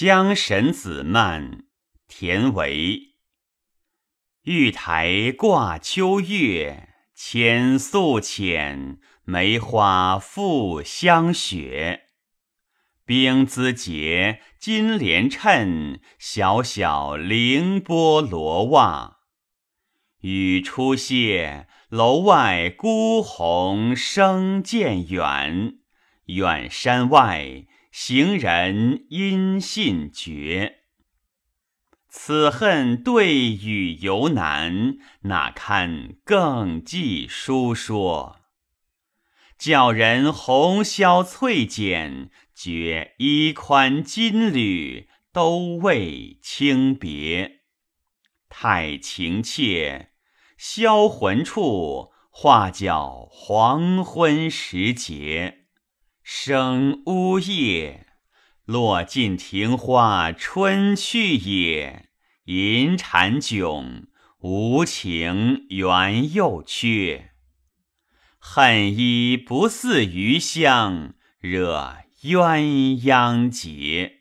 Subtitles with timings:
[0.00, 1.64] 江神子漫，
[2.06, 3.16] 田维。
[4.44, 12.10] 玉台挂秋月，千素浅，梅花复香雪。
[13.04, 19.16] 冰姿洁，金莲衬，小小凌波罗袜。
[20.20, 25.78] 雨初歇，楼外孤鸿声渐远。
[26.26, 30.78] 远山外，行人音信绝。
[32.08, 38.36] 此恨对语犹难，哪堪更寄书说？
[39.58, 47.62] 教人红绡翠剪，觉衣宽金缕，都为轻别。
[48.48, 50.12] 太情切，
[50.56, 55.57] 销魂处，画角黄昏时节。
[56.30, 58.04] 生呜咽。
[58.66, 62.10] 落尽庭花春去也，
[62.44, 64.08] 银蟾迥，
[64.40, 67.30] 无情缘又缺。
[68.38, 72.60] 恨依不似余香，惹鸳
[73.06, 74.17] 鸯结。